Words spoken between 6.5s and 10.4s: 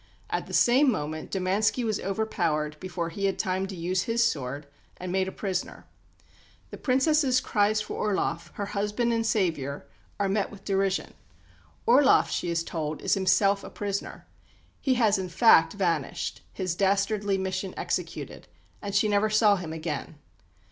The Princess's cries for Orloff, her husband and saviour, are